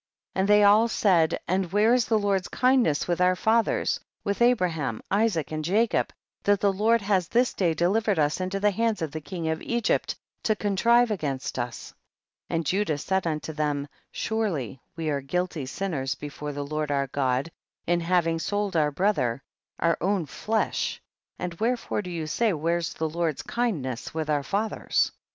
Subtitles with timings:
[0.33, 5.03] And they all said, and where is the Lord's kindness with our fathers, with Abraham,
[5.11, 9.11] Isaac and Jacob, that the Jjord has this day delivered us into the hands of
[9.11, 11.93] the king of Egypt to contrive against us?
[12.49, 12.55] 61.
[12.57, 17.51] And Judah said unto them, surely we are guilty sinners before the Lord our God
[17.85, 19.43] in having sold our brother,
[19.77, 20.99] our own flesh,
[21.37, 25.11] and where fore do you say, where is the Lord's kindness with our fathers